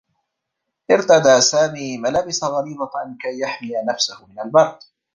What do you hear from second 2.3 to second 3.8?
غليظة كي يحمي